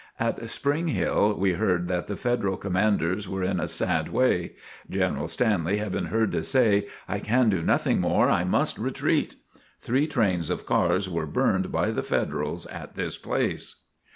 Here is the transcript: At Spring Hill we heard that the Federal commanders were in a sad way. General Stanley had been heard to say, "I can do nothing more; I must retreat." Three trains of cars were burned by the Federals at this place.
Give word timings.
At 0.19 0.49
Spring 0.49 0.87
Hill 0.87 1.37
we 1.37 1.53
heard 1.53 1.87
that 1.87 2.07
the 2.07 2.17
Federal 2.17 2.57
commanders 2.57 3.29
were 3.29 3.43
in 3.43 3.59
a 3.59 3.67
sad 3.67 4.07
way. 4.09 4.53
General 4.89 5.27
Stanley 5.27 5.77
had 5.77 5.91
been 5.91 6.05
heard 6.07 6.31
to 6.31 6.41
say, 6.41 6.87
"I 7.07 7.19
can 7.19 7.49
do 7.49 7.61
nothing 7.61 8.01
more; 8.01 8.27
I 8.27 8.43
must 8.43 8.79
retreat." 8.79 9.35
Three 9.79 10.07
trains 10.07 10.49
of 10.49 10.65
cars 10.65 11.07
were 11.07 11.27
burned 11.27 11.71
by 11.71 11.91
the 11.91 12.01
Federals 12.01 12.65
at 12.65 12.95
this 12.95 13.15
place. 13.15 13.83